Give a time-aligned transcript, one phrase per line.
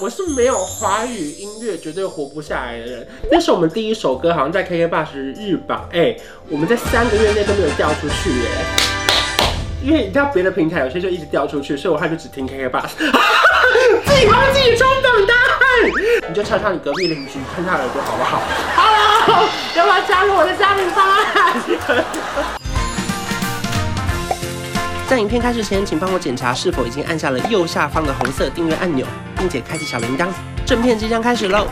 [0.00, 3.06] 我是没有华语音乐绝对活不下来的人。
[3.30, 6.16] 那是我们第一首歌，好像在 KKBOX 日榜，哎、
[6.48, 8.46] 我们在三个月内都没有掉出去耶。
[9.84, 12.88] 因为你知道别的平台有些就一直掉出去，所以我还就只听 KKBOX。
[14.06, 15.36] 自己帮自己冲榜单，
[16.30, 18.42] 你就敲敲你隔壁邻居，看他耳朵好不好
[18.76, 22.59] ？Hello，要不要加入我的家庭方案？
[25.10, 29.04] 在影片开始前，请帮我检查是否已经按下了右下方的红色订阅按钮，
[29.36, 30.28] 并且开启小铃铛。
[30.64, 31.66] 正片即将开始喽！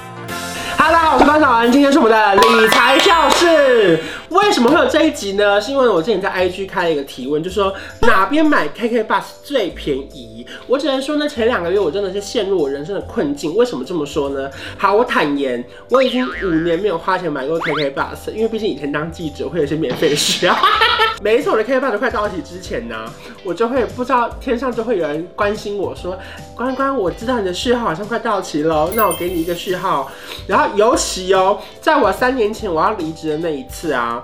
[0.77, 4.03] 哈喽，我是班长，今天是我们的理财教室。
[4.31, 5.61] 为什么会有这一集呢？
[5.61, 10.47] 是因为我之前在 IG 开了一个提问，就说哪边买 KK bus 最便宜？
[10.67, 13.57] 我只能说呢，前两个月我真的是陷入我人生的困境。
[13.57, 14.51] 为什么这么说呢？
[14.77, 20.55] 好，我坦言，我已经五年没有花钱买过 KK bus，因为毕竟以前当记者会有些免费的需要。
[21.21, 23.11] 每一次我的 KK bus 快到期之前呢，
[23.43, 26.17] 我就会不知道天上就会有人关心我说，
[26.55, 30.11] 关关，我知道你的序号好像快到期了，那我给你一个序号。
[30.47, 34.18] 然后尤其哦，在我三年前我要离职的那一次啊。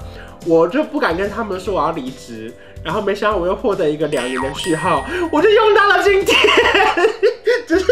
[0.47, 6.37] 我就不敢跟他们说我要离职，然后没想到我又获得一个两年的序号，我就用到了今天。
[7.67, 7.87] 只是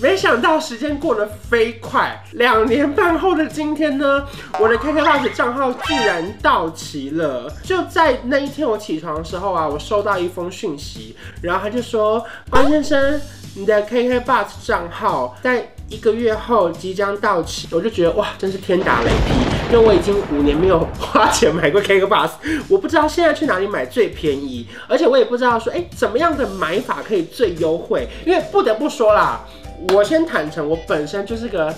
[0.00, 4.26] 没想到时间过得飞快，两年半后的今天呢，
[4.58, 7.52] 我的 KKBOX 账号居然到期了。
[7.62, 13.20] 就在那一天我起床的时候啊，我收到一封讯息，然后他就说：“关先生，
[13.54, 19.72] 你的 KKBOX 账号在。”一个月后即将到期，我就觉得哇，真是天打雷劈！
[19.72, 22.30] 因为我已经五年没有花钱买过 kkbus
[22.68, 28.08] 我不知道现在去哪里买最便宜，而且我也不知道说，哎、怎么样的买法可以最优惠？
[28.24, 29.44] 因为不得不说啦，
[29.92, 31.74] 我先坦诚，我本身就是个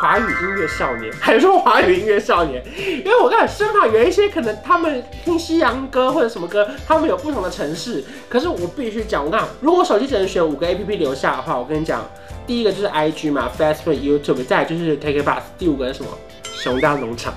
[0.00, 2.62] 华语音乐少年， 还说华语音乐少年，
[3.04, 12.04] 因为我看生怕有一些可能他们听西洋歌或者什么歌，他们有不同的城市，可是我必须讲，我看如果手机只能选五个 APP 留下的话，我跟你讲。
[12.46, 16.10] 第一个就是 IG 嘛，Facebook、YouTube，再来就是 Take a bus，第五个是什么？
[16.52, 17.32] 熊大农场，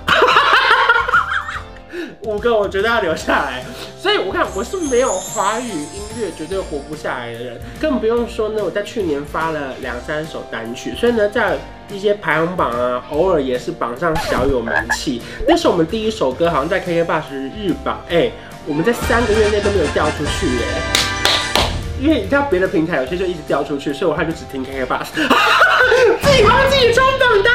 [2.25, 3.63] 五个我觉得要留下来。
[3.99, 11.57] 所以我看我是没有华语音乐绝对活不下来的人，更不用说呢，我在去年发了两三首单曲，所以呢，在
[11.89, 15.21] 一些排行榜啊，偶尔也是榜上小有名气。
[15.47, 18.31] 那是我们第一首歌，好像在 KKBOX 日榜，哎、
[18.65, 20.63] 我们在三个月内都没有掉出去耶、
[22.01, 25.05] 因为你知道别的平台有些就一直掉出去，所以我还就只听 KKBOX，
[26.21, 27.53] 自己帮自己冲榜单。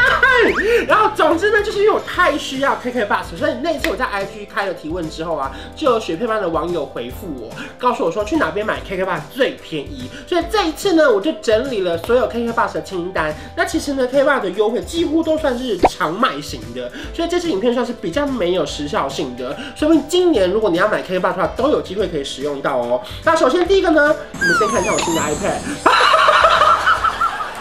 [0.86, 10.09] 然后总之呢，就是因为我太需要 KK bus，所以那一次我在 IG 开了提问之后啊，就有雪片般的网友回复我，告诉我说去哪边买 KK bus 最便宜。
[10.26, 13.34] 所以这一次呢，我就整理了所有 KK bus 的清单。
[13.56, 19.56] 那其实呢 KK bus 的优惠几乎都算是常卖型的，所以这支影片算是比较没有时效性的。
[19.75, 23.03] 说明今年如果你要买 KK bus 的话，都有机会可以使用到哦。
[23.25, 24.15] 那首先第一个呢。
[24.41, 25.59] 我们先看一下我新的 iPad，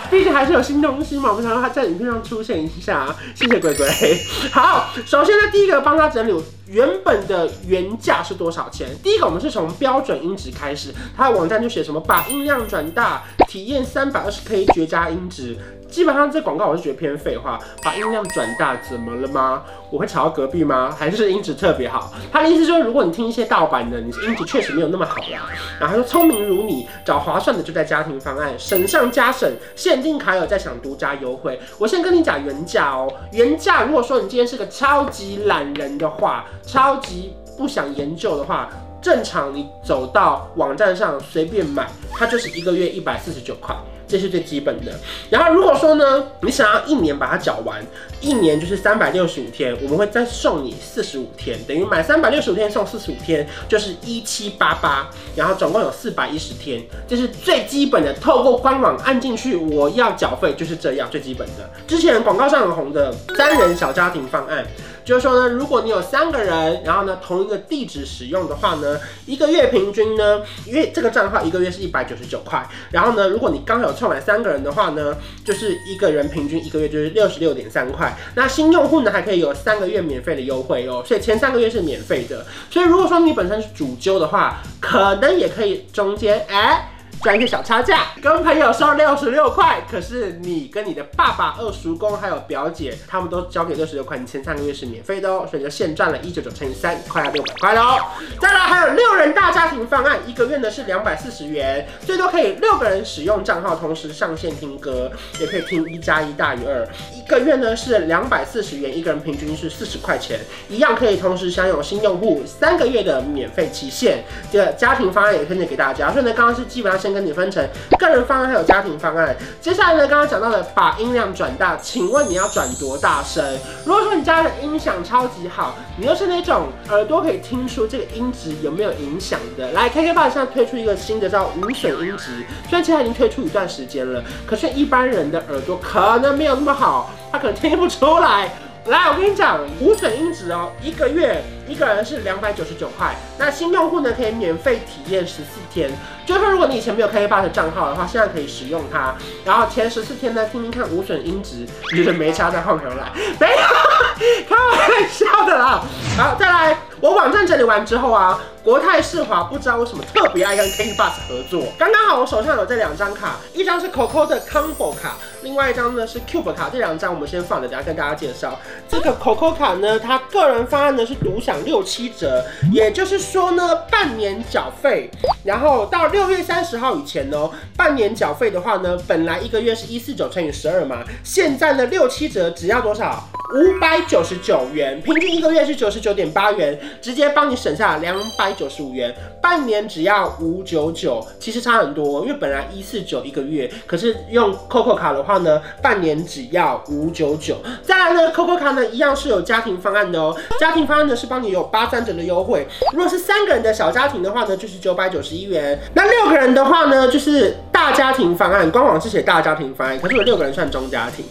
[0.09, 3.87] 毕竟还是有新东西嘛，我们想让它在影片上出现一下，谢谢鬼鬼。
[4.51, 8.89] 好，首先呢，第一个帮他整理原本的原价是多少钱。
[9.03, 15.57] 第一个我们是从标准音质开始，它的网站就写什么把音量转大，体验三百二十 K 绝佳音质。
[15.89, 19.63] 基本上这广告我是觉得偏废话，把音量转大怎么了吗？
[19.89, 20.93] 我会吵到隔壁吗？
[20.97, 22.13] 还是音质特别好？
[22.31, 25.43] 他的意思就是，如果你听一些盗版的，你音质确实没有那么好呀。
[25.79, 31.59] 然后他说聪明如你，找划算的就在家庭方案，省上加省，现金卡有在享独家优惠。
[31.77, 38.69] 我先跟你讲原价哦，原价如果说你今天是个超级懒人的话，超级不想研究的话，
[39.01, 43.73] 正常你走到网站上随便买，它就是一个月一百四十九块。
[44.07, 44.93] 这是最基本的，
[45.29, 47.85] 然后如果说呢，你想要一年把它缴完，
[48.21, 58.13] 一年就是三百六十五天，我们会再送你四十五天，等于买三百六十五天送四十五天，就是一七八八，然后总共有四百一十天，这是最基本的。
[58.13, 61.69] 透过官网按进去，我要缴费就是这样最基本的。
[61.85, 64.65] 之前广告上很红的三人小家庭方案。
[65.07, 75.15] 就是说呢，如果你有三个人，然后呢同一个地址使用的话呢，一个月平均呢，因为这个账号一个月是一百九十九块，然后呢，如果你刚好有凑满三个人的话呢，
[75.45, 78.17] 就是一个人平均一个月就是六十六点三块。
[78.35, 82.45] 那新用户呢还可以有三个月免费的优惠哦，所以前三个月是免费的。
[82.69, 86.91] 所以如果说你本身是主揪的话，可能也可以中间哎。
[87.21, 97.97] 赚一个小差价，跟朋友收六十六块，可是你跟你的爸爸、二叔公还有表姐，他们都交给六十六块，你前三个月是免费的哦，所以就现赚了一九九乘以三，快要六百块喽。
[98.39, 99.46] 再来还有六人大
[99.77, 105.09] 庭方案，一个月呢是两百四十元，最多可以六个人使用账号，同时上线听歌，
[105.39, 106.85] 也可以听一加一大于二。
[107.15, 114.25] 一个月呢是两百四十元，一个人平均是四十块钱，一样可以同时享有新用户三个月的免费期限。
[114.51, 116.97] 这个家庭方案也推荐给大家，所以呢刚刚是基本上。
[116.97, 117.63] 先跟你分成
[117.99, 119.37] 个人方案还有家庭方案。
[119.61, 123.55] 接下来呢，刚刚讲到的把音量转大，请问你要转多大声？
[123.85, 138.49] 如果说你家的音响超级好，你又是那种耳朵可以听出这个音质有没有影响的，来，KK b o 现在推出一个新的叫无损音质，虽然其实已经推出一段时间了，可是一般人的耳朵可能没有那么好，他可能听不出来。
[138.85, 143.13] 来，我跟你讲，无损音质哦，一个月一个人是两百九十九块。
[143.37, 145.91] 那新用户呢，可以免费体验十四天。
[146.25, 149.13] 就是说，如果你以前没有 KK b o 的账号的话，现在可以使用它。
[149.43, 153.57] 然后前十四天呢，听听看无损音质，你觉得没差再换回来，没有，
[154.47, 155.83] 开玩笑的啦。
[156.17, 156.77] 好，再来。
[157.01, 161.63] 我网站整理完之后啊，国泰世华不知道为什么特别爱跟 KKBOX 合作。
[161.79, 166.69] 刚刚好，我手上有这两张卡，一张是 COCO 的 Combo 卡，另外一张呢是 Cube 卡。
[166.69, 168.59] 这两张我们先放着，等下跟大家介绍。
[168.89, 172.43] 这个 COCO 卡呢，它个人方案呢是独享六七折，
[172.73, 175.09] 也就是说呢，半年缴费，
[175.45, 183.29] 然后到六月三十号以前哦，半年缴费的话呢，本来一个月是一四九乘以十二嘛，现在呢六七折只要多少？
[183.55, 197.57] 五百九十九元，平均一个月是九十九点八元，直接帮你省下两百九十五元，半年只要五九九，其实差很多，因为本来一四九一个月，可是用 COCO 卡的话呢，半年只要五九九。
[197.83, 211.25] 再来呢，COCO 卡呢一样是有家庭方案的哦，家庭方案呢是帮你有八三折的优惠，如果是三个人的小家庭的话呢，就是九百九十一元，那六个人的话呢，就是大家庭方案，官网是写大家庭方案，可是我六个人算中家庭，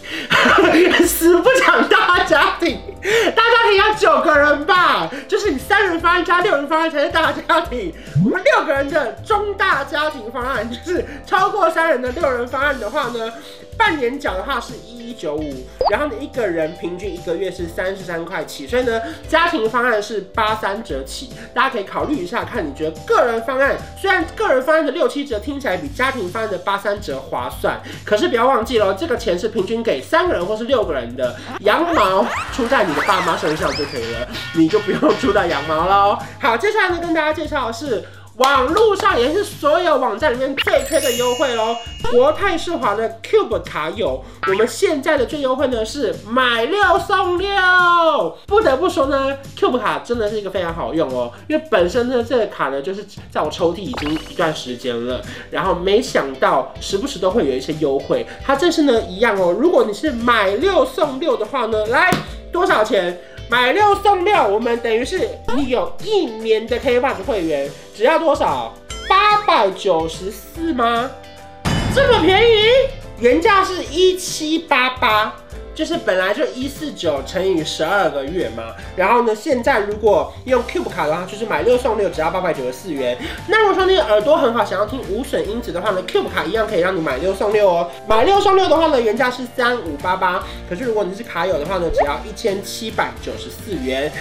[1.05, 1.87] 死不讲。
[1.89, 2.79] 大家庭，
[3.35, 4.56] 大家庭要九个人
[5.27, 7.93] 就是你三人方案加六人方案才是大家庭。
[8.23, 13.33] 我们六个人的中大家庭方案，就是超过三人的六人方案的话呢，
[13.77, 36.19] 半年缴的话是一一九五，然后你一个人平均一个月是三十三块起，所以呢，家庭方案是八三折起，大家可以考虑一下，看你觉得个人方案虽然个人方案的六七折听起来比家庭方案的八三折划算，可是不要忘记了，这个钱是平均给三个人或是六个人的，羊毛出在你的爸妈身上就可以了，你就不用出到羊毛喽。
[36.39, 38.03] 好，接下来呢，跟大家介绍的是。
[38.37, 41.75] 网络上也是所有网站里面最推的优惠喽！
[42.11, 47.49] 国泰世华的 Cube 卡有，我们现在的最优惠呢是买六送六。
[48.45, 55.19] 不得不说呢，Cube 卡真的是一个非常好用哦，因为本身呢这个卡呢就是在我抽屉已经一段时间了，
[55.49, 58.23] 然后没想到时不时都会有一些优惠。
[58.45, 62.11] 它这次呢一样哦，如果你是买六送六的话呢，来
[62.51, 63.19] 多少钱？
[63.49, 68.73] 买六送六，我们等于是你有一年的 Kplus 会员，只要多少？
[69.07, 71.09] 八百九十四吗？
[71.95, 72.67] 这么便宜？
[73.19, 75.33] 原价是一七八八。
[75.77, 83.15] 就是本来就一四九乘以十二个月嘛，然后呢，现在如果用 Cube 卡的话，就是买六送六，只要八百九十四元。
[83.47, 87.91] 那如果说你耳朵很好，想要听无损音质的话呢，Cube 卡一样可以让你买六送六哦。
[88.07, 94.11] 买六送六的话呢，原价是三五八八，可是如果你是卡友的话呢，只要一千七百九十四元。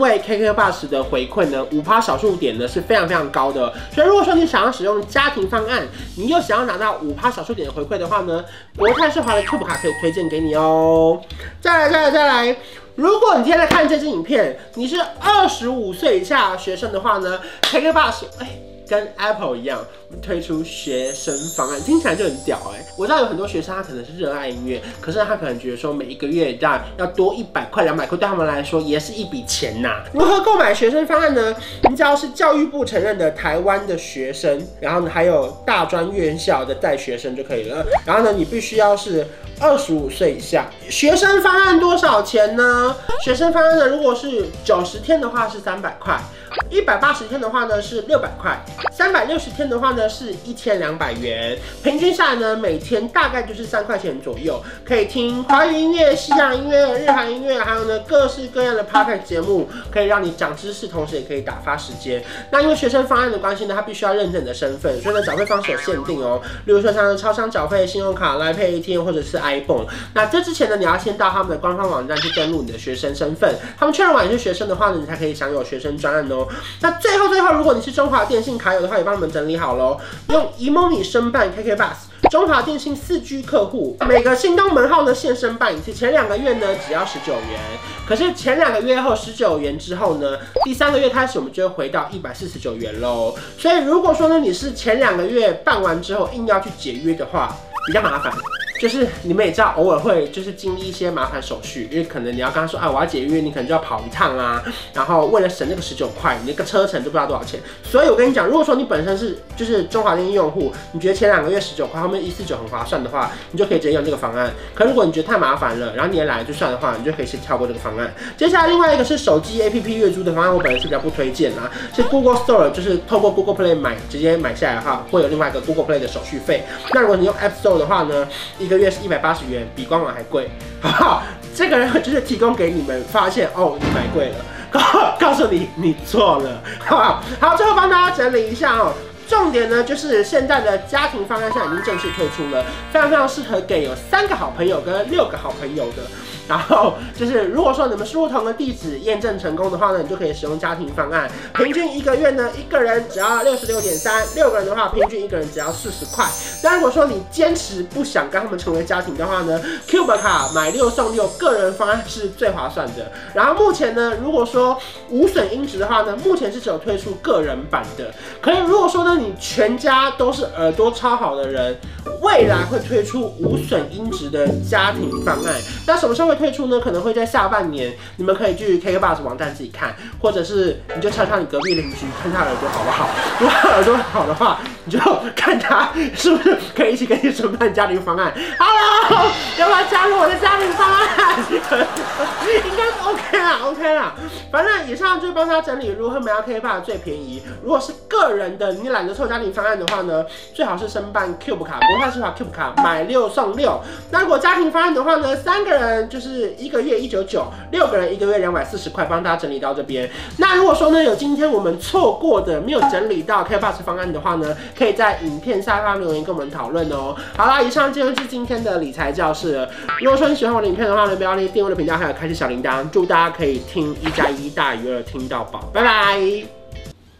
[0.00, 5.86] 因为 KK Bus 的回馈呢，五趴小数点呢是非常非常高的，所以如果说你想要使用家庭方案，
[6.16, 8.42] 你又想要拿到五趴小数点的回馈的话呢，
[8.78, 11.20] 国泰世华的 Cube 卡可以推荐给你哦。
[11.60, 12.56] 再来再来再来，
[12.94, 18.69] 如果你今天在看这支影片，你是二十五岁以下学生的话呢 KK Bus 哎。
[18.90, 19.86] 跟 Apple 一样
[20.20, 22.84] 推出学生方案，听起来就很屌哎！
[22.98, 30.02] 我知道有很多学生他可能是热爱音乐，可是他可能觉得说每一个月这样要多一百块、两百块，对他们来说也是一笔钱呐。
[30.12, 31.54] 如何购买学生方案呢？
[31.88, 37.86] 你只要是教育部承认的台湾的学生，然后呢还有大专院校的在学生就可以了。
[38.04, 39.24] 然后呢你必须要是
[39.60, 40.66] 二十五岁以下。
[40.88, 42.96] 学生方案多少钱呢？
[43.22, 46.20] 学生方案呢如果是九十天的话是三百块。
[46.68, 48.60] 一百八十天的话呢是六百块，
[48.92, 62.20] 三百六十天的话呢是一千两百元，平均下来呢每天大概就是三块钱左右，可以听华语音乐、西洋音乐、日韩音乐，还有呢各式各样的 podcast 节目，可以让你长知识，同时也可以打发时间。
[62.50, 69.86] 那因为学生方案的关系呢，它必须要认证你的身份，所以呢缴费方式有限定哦，例如说像超商缴费、信用卡、来 Pay ATM 或者是 iPhone。
[70.14, 76.46] 那这之前呢，你要先到他们的官方网站去登录你的学生身份，他们确认完你是学生的话呢，你才可以享有学生专案哦。
[76.80, 79.98] 那最后最后，如果你是中华电信卡友的话，也帮你们整理好喽。
[80.28, 87.60] 用 Emomi 申办 KK Bus 中华电信四 G 客户，每个心动门号呢现申办一次，前两个月呢只要十九元。
[88.06, 93.34] 可是前两个月后十九元之后呢，第三个月开始我们就会回到一百四十九元喽。
[93.58, 98.32] 所以如果说呢你是前两个月办完之后硬要去解约的话，比较麻烦。
[98.80, 104.64] 就是你们也知道，偶尔会就是经历一些麻烦手续，因为可能你要跟他说啊，我要解约，你可能就要跑一趟啊。
[104.94, 107.60] 然后为了省那个十九块，你那个车程都不知道多少钱。
[107.84, 114.50] 所以我跟你讲，如果说你本身是就是中华电信用户，你觉得前两个月十九块，后面一四九很划算的话，你就可以直接用这个方案。
[114.74, 118.10] 可如果你觉得太麻烦了，然后你也懒得去算的话，你就可以先跳过这个方案。
[118.38, 121.70] 接下来另外一个是手机 APP 月租的方案，我本人是比较不推荐啊。
[121.94, 126.64] 是 Google Store，就是透过 Google Play 买，直接买下来的话，会有另外一个 Google Play 的手续费。
[126.94, 128.26] 那如果你用 App Store 的话呢，
[128.58, 130.48] 一个月是一百八十元，比官网还贵。
[130.80, 131.22] 好不好？
[131.54, 134.36] 这个人就是提供给你们，发现哦，你买贵了，
[134.70, 134.80] 告
[135.18, 137.22] 告诉你你错了， 好不好？
[137.40, 138.94] 好，最后帮大家整理一下哦。
[139.28, 146.02] 重点呢，就是现在的家庭方案现在已经正式推出了，非常非常适合给有三个好朋友跟六个好朋友的。
[146.50, 151.30] 然后就是，如果说你们输入同个地址验证成功的话呢，你就可以使用家庭方案。
[151.54, 156.26] 平均一个月呢，一个人只要六十六点三，六个人的话，平均一个人只要四十块。
[156.64, 163.12] 那如果说你坚持不想跟他们成为家庭的话呢，Cube 卡买六送六，个人方案是最划算的。
[163.32, 164.76] 然后目前呢，如果说
[165.08, 168.12] 无损音质的话呢，目前是只有推出个人版的。
[168.42, 171.78] 可是如果说呢，你全家都是耳朵超好的人，
[172.20, 175.54] 未来会推出无损音质的家庭方案。
[175.86, 176.39] 那什么时候会？
[176.40, 183.10] 退出呢，可能会在下半年，你们可以去 KKBus 网站自己看，或者是你就敲敲你隔壁邻居，看他耳朵好不好。
[183.38, 184.98] 如果耳朵好的话，你就
[185.36, 188.32] 看他是不是可以一起跟你申办家庭方案。
[188.58, 191.06] Hello，要不要加入我的家庭方案？
[191.50, 194.14] 应该是 OK 啦，OK 啦。
[194.50, 197.42] 反正以上就是帮他整理如何买到 K 爸最便宜。
[197.62, 203.80] 如果是个人的，你懒得凑家庭方案的话呢，最好是申办 Cube 卡，国泰世华 Cube 卡买六送六。
[204.10, 206.30] 那如果家庭方案的话呢，三个人就是。
[206.60, 210.08] 一个月一九九，六个人一个月两百四十块，帮大家整理到这边。
[210.36, 217.14] 那如果说呢，有今天我们错过的没有整理到 KKBOX 方案的话呢，可以在影片下方留言跟我们讨论哦。
[217.36, 219.70] 好啦，以上就是今天的理财教室了。
[220.00, 222.88] 如果说你喜欢我的影片的话呢，不要忘记订阅的频道，还有开启小铃铛。
[222.90, 226.18] 祝大家可以听一加一大于二听到饱，拜拜。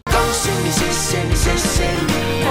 [0.05, 2.45] 恭喜你，谢谢你，谢谢你，